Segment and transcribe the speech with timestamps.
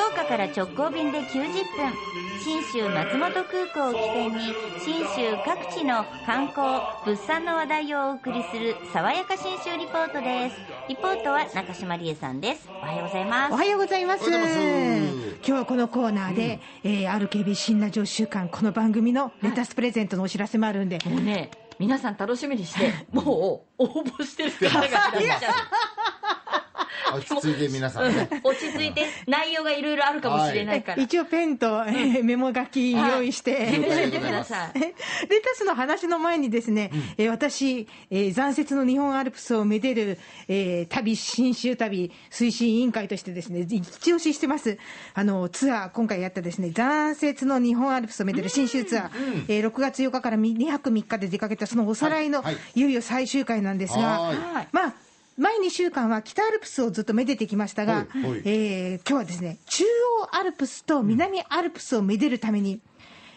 [0.00, 1.92] 福岡から直行便で90分。
[2.42, 10.56] 信州松本空港を起点に信州各地の観光物産の話題をお送りする爽やか信州リポートです。
[10.88, 12.66] リポートは中島理恵さんです。
[12.70, 13.52] おはようございます。
[13.52, 14.30] おはようございます。
[14.30, 14.40] 今
[15.42, 25.50] 日はこのコーナーで、えー RKB 新ラジオ週間、この番組のレタスプレゼントのお知らせもあるんで、もうね、皆さん楽しみにして、もう応募してる方がいらっしゃ
[27.14, 28.28] 落ち着いて皆さんね。
[28.30, 28.40] る。
[28.44, 31.02] 落ち着いて、内容がいろいろあるかもしれないから。
[31.02, 33.50] 一応ペンと、えーメモ書き用意して。
[33.52, 40.18] レタスの話の前にですね、えー私、えー残雪の日本アルプスをめでる、
[40.48, 44.78] えー旅、新州旅推進委員会としてですね、一押ししてます。
[45.14, 52.54] あの、ツアー、今回やったですね、残雪の日本アルプスをめでる新州ツアー、えー6月8日から2泊3日で出かけたそのおさらいの、はい。
[52.54, 52.80] いはい。
[52.80, 54.68] よいよ最終回なんですが、はい。
[54.72, 54.94] まあ、
[55.40, 58.42] 前2週間は北アルプスをずっとめでてきましたが、はいはい。
[58.44, 62.82] えー今日はですね、中央アルプスと南アルプスをめでるために、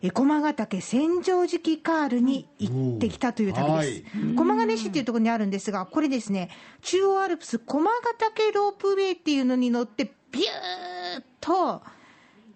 [0.00, 4.34] えー駒ヶ岳千畳敷カールに行ってきたという旅です。
[4.34, 6.48] 駒ヶ根市っていうところにあるんですが、これですね、
[6.80, 11.82] 中央アルプス駒ヶ岳ロープウェイっていうのに乗って、ビューッと、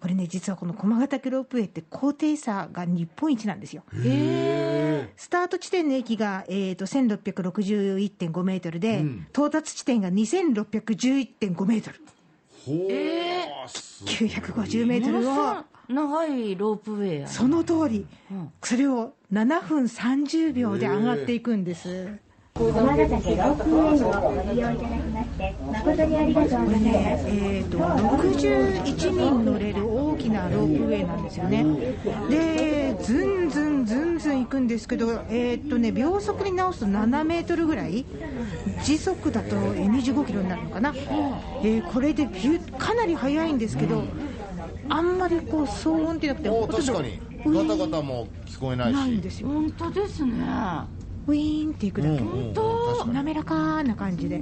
[0.05, 3.81] これね、実はこの駒ヶ岳ロープウェイって高低差が日本一なんですよ。
[5.17, 11.99] スタート地点の駅が、えー、と1661.5メートルで、うん到達地点が2611.5メートル。
[12.67, 18.05] ほー、すごい950メートルを、長いロープウェイその通り、
[18.61, 22.09] それを7分30秒で上がっていくんです。
[22.57, 27.27] 駒ヶ岳ロープウェイをご利用いただきまして誠にありがとうございます。
[27.27, 31.65] えー、と61人乗れる大きなロープウェイなんですよね。
[32.29, 38.05] で、ずんずんずんずん行くんですけど、えーとね、秒速に直すと7メートルぐらい、
[38.85, 44.01] 時速だとえー25キロになるのかな、えーこれでビューかなり速いんですけど、
[44.87, 47.19] あんまりこう騒音ってなくて、確かに。
[47.45, 48.95] ガタガタも聞こえないし。
[48.95, 50.31] ないんですよ、本当ですね。
[51.27, 52.15] ウィーンっていくだけ。
[52.15, 53.13] うんうん確かに。
[53.13, 54.41] 滑らかな感じで、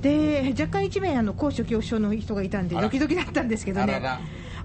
[0.00, 4.00] で若干1名あの高所恐怖症の人がいたんでドキドキだったんですけどね。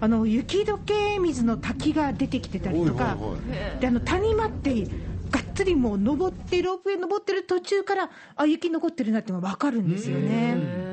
[0.02, 3.18] あの雪解け水の滝が出てきてたりとか。
[3.80, 4.86] であの谷間って
[5.32, 10.90] がっつりもう登ってロープウェイ登ってる途中からあ雪残ってるなってのが分かるんですよね。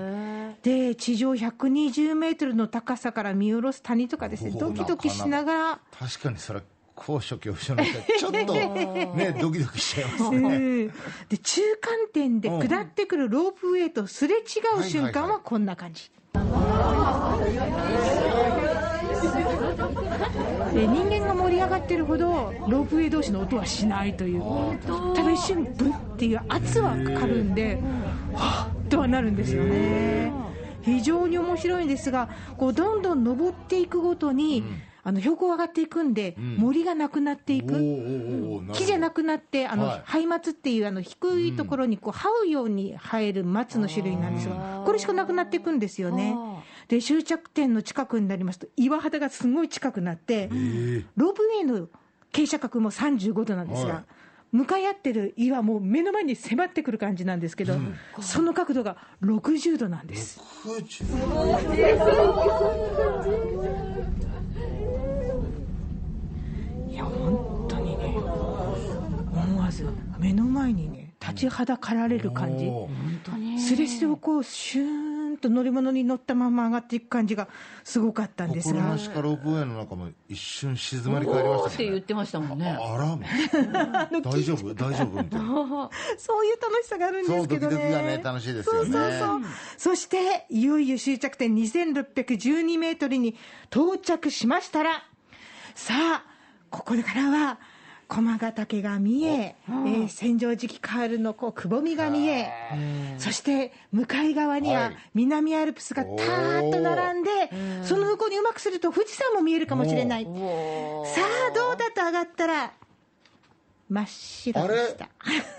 [0.62, 5.80] で地上120メートルの高さから見下ろす谷とかですねドキドキしながら。
[5.98, 6.60] 確かにそれ
[6.96, 8.54] 高所恐怖症の人は ちょっと
[9.14, 10.58] ねドキドキしちゃいますうね。
[10.58, 10.88] ん。
[10.88, 14.40] で中間点で下ってくるロープウェイとすれ違
[14.80, 16.10] う瞬間はこんな感じ。
[20.74, 24.42] で人間が盛り上がってるほどロープウェイ同士の音はしないという。
[25.14, 27.78] ただ一瞬ブンっていう圧はかかるんで
[28.34, 30.32] はっとはなるんですよね。
[30.82, 34.64] 非常に面白いんですがこうどんどん登っていくごとに、
[35.06, 37.74] あの標高上がっていくんで、森がなくなっていく、
[38.72, 40.02] 木じゃなくなって、あの、はい。
[40.04, 46.34] ハイマツっていうあの低いところにこう這うように生える松の種類なんですが、これしかなくなっていくんですよね。
[46.88, 50.48] で、終着点の近くになりますと、岩肌がすごい近くなって、
[51.14, 51.32] ロー。
[51.34, 51.86] プウェイの
[52.32, 54.04] 傾斜角も35度なんですが、はい。
[54.50, 57.76] 向かい合ってる岩も目の前に迫ってくる感じなんですけど、
[58.20, 60.40] その角度が60度なんです。
[66.96, 69.86] いや、本当にね、思わず
[70.18, 72.64] 目の前にね、立ちはだかられる感じ。
[72.64, 74.86] おーすれすれをこう、シュー
[75.32, 77.48] ンと乗り物に乗ったまま上がっていく感じが
[77.84, 78.98] すごかったんですが心な。
[78.98, 81.76] しかロープウェイの中も一瞬静まり返りましたね。
[81.76, 82.78] て言ってましたもんね。
[82.80, 83.18] あら
[84.22, 84.72] 大丈夫？
[84.74, 85.22] 大丈夫？
[85.22, 85.90] みたいな。
[86.16, 87.72] そういう楽しさがあるんですけどね。
[87.74, 89.40] そうドキドキがね楽しいですよねそうそうそう。
[89.76, 93.36] そして、いよいよ終着点2612メートルに
[93.70, 95.02] 到着しましたら、
[95.74, 96.35] さあ、
[96.76, 97.58] ここからは、
[98.08, 102.48] 駒ヶ岳が見え、えー千畳敷カールのこうくぼみが見え、
[103.18, 107.30] そして向かい側にははい南アルプスがたーっと並んで、
[107.82, 110.24] その向こうにうまくすると富士山も見えるかもしれない。
[110.24, 112.72] さあ、どうだと上がったら、
[113.88, 115.08] 真っ白あれでした。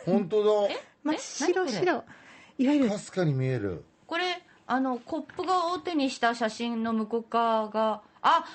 [0.06, 0.70] 本当
[1.04, 2.04] 真っ白白。
[2.60, 2.94] いわゆるだ。
[2.94, 3.84] かすかに見える。
[4.06, 8.46] これ、あの、コップがを手にした写真の向こう側が、あ、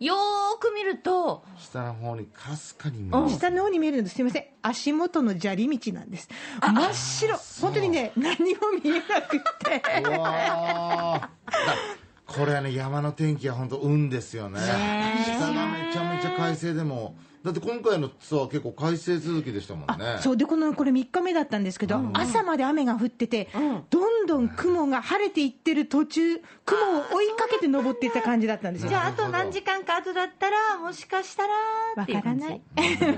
[0.00, 3.28] よーく見ると、下の方にかすかに見える。
[3.28, 4.46] 下の方に見えるのですみません。
[4.62, 6.26] 足元の砂利道なんです。
[6.62, 7.36] 真っ白。
[7.60, 9.82] 本当にね何も見えなくって
[12.36, 14.60] これはね山の天気は本当運ですよね。
[14.60, 17.16] 下がめちゃめちゃ快晴でも。
[17.42, 20.18] だって今回のツアー結構快晴続きでしたもんね。
[20.20, 20.36] そう。
[20.36, 23.48] でこのこれ3日目だったんですけど、朝まで雨が降ってて、
[23.88, 28.90] どんどん雲が晴れていってる途中、雲を追いかけて登っていった感じだったんですよ。
[28.90, 31.54] じゃああと何時間か後だったらもしかしたら
[31.96, 32.60] わからない。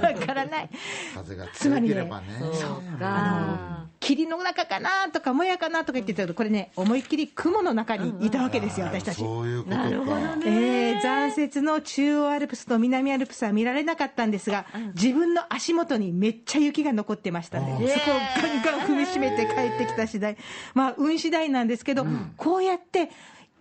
[0.00, 0.70] わからない。
[1.14, 2.26] 風が強ければね。
[2.54, 9.18] そうか霧の中かなとか、もやかなとか言ってたけど、これね、思いっきり雲の中にいたわけですよ、私たち。
[9.18, 9.82] そういうことか。
[9.84, 10.42] なるほどね。
[10.46, 18.14] えー残雪の中央アルプスと南アルプスは見られなかったんですが、自分の足元にめっちゃ雪が残ってましたんで、そこを
[18.62, 20.36] ガンガン踏みしめて帰ってきた次第、
[20.74, 22.06] まあ、運次第なんですけど、
[22.36, 23.10] こうやって、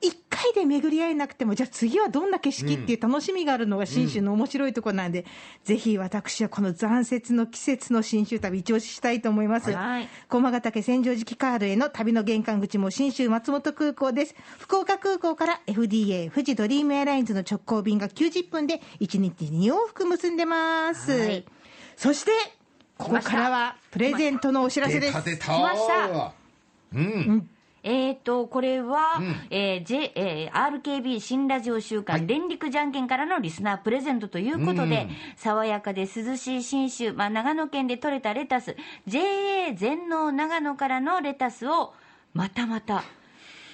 [0.01, 5.25] 一回で巡り合えなくても、じゃあ次はどんな景色っていう楽しみがあるのが信州の面白いところなんで、
[5.63, 9.71] ぜひ私はこの残雪の季節の信州旅、一押ししたいと思います。
[9.71, 14.35] はい駒ヶ岳千畳敷カールへの旅の玄関口も信州松本空港です。
[14.57, 21.11] 福岡空港から FDA 富士ドリームエアラインズの直行便が90分で1日2往復結んでます。
[21.11, 21.45] はい
[21.95, 22.31] そして、
[22.97, 25.13] ここからはプレゼントのお知らせです。
[25.13, 26.33] 来ました
[26.93, 27.49] うん
[27.83, 29.35] えー、とこれは、うん。
[29.49, 38.75] えー J えー RKB 新ラジオ週間、連陸じゃんけんからのリスナープレゼントということで、うん爽やかで涼しい信州、まあ、長野県で採れたレタス
[39.07, 41.93] JA 全農長野からのレタスを
[42.33, 43.03] またまた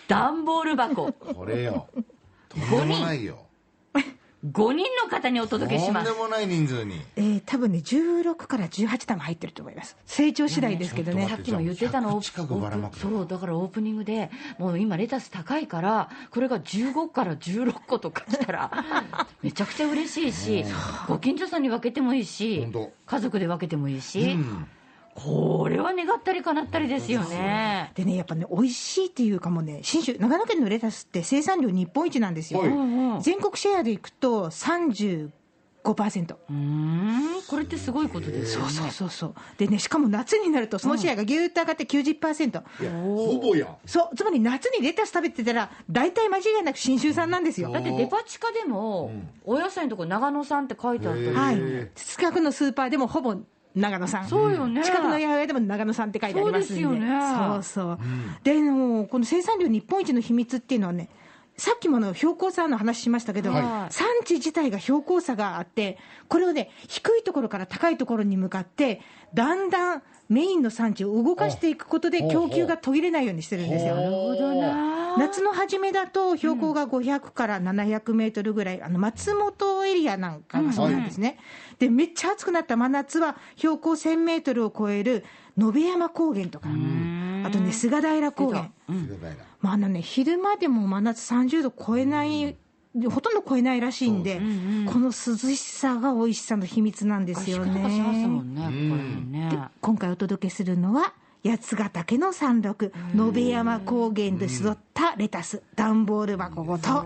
[0.08, 1.12] 段ボール箱。
[1.12, 1.88] これよ。
[2.50, 3.47] とんでもないよ
[4.52, 6.08] 5人の方にお届けします。
[6.08, 7.02] とんでもない人数に。
[7.16, 9.98] えー、多分ね、16から18玉入ってると思います。
[10.06, 11.28] 成長次第ですけどね。
[11.28, 18.72] さっきも言ってたのオー100近くばらまくプそうだからオープニングでもう今レタス高いからこれが15から16個とか来たら
[19.42, 20.66] めちゃくちゃ嬉しいし
[21.08, 22.68] ご近所さんに分けてもいいし
[23.06, 24.68] 家族で分けてもいいし、うん
[25.18, 32.60] これは願ったり叶ったりですよねでね、やっぱね、美味しいっていうかもうね、信州、長野県のレタスって生産量日本一なんですよ。
[32.60, 35.32] はいうんうん全国シェアでいくと35%。
[35.88, 39.34] うーんこれってすごいことですよねそうそうそう。
[39.58, 42.62] でね、しかも夏になると、そのシェアがぎゅーっと上がって90%。
[42.82, 47.72] いやほぼやんそう、つまり夏にレタス食べてたら、大体間違いなく信州産なんですよ。
[47.72, 49.12] だってデパ地下でも、
[49.46, 51.58] お野菜のとこ長野産って書いてあったり、はい。
[51.96, 53.36] 近くのスーパーでもほぼ
[53.78, 54.28] 長野産。
[54.28, 56.84] そうよね近くの八百屋でも長野産って書いてありますんで。
[56.84, 57.08] そうですよね
[57.54, 58.00] そうそう。
[58.44, 61.10] で、あのこの生産量日本一の秘密っていうのはね、
[61.58, 65.98] さっきもあの標高差の話しましたけど、はい産地自体が標高差があって、
[66.28, 69.02] これをね、低いところから高いところに向かって、
[69.34, 73.96] だんだんメインの産地を動かしていくことで、供給が途切れないようにしてるんですよ。
[73.96, 81.38] なるほどな夏の初めだと標高が500から700メートルぐらい、あの松本エリアなんかがそうなんですね、
[81.80, 85.24] でめっちゃ暑くなった真夏は標高1000メートルを超える
[85.58, 88.72] 野辺山高原とか、あとね、菅平高原、
[89.62, 92.56] まああのね、昼間でも真夏30度超えない、
[93.10, 94.40] ほとんど超えないらしいんで、
[94.86, 97.72] この涼しさが美味しさの秘密なんですよね。
[98.42, 98.56] ん
[99.32, 99.70] ね、ね。
[99.82, 101.14] 今回お届けするのは
[101.44, 107.06] 八ヶ岳の山麓野辺山高原で育ったレタス段ボール箱ごと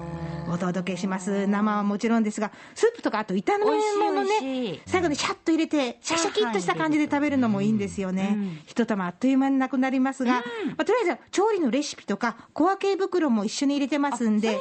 [0.52, 1.48] お届けします。
[1.48, 4.74] 生はもちろんですがスープとかあと炒め物ね。
[4.74, 8.38] い最後にシャッと入れてシャキシャキっとした感じで食べるのもいいんですよね。
[8.68, 10.42] 一玉あっという間になくなりますが、ま
[10.80, 14.60] あとりあえず調理のレシピとか小分け袋も一緒に入れてますんで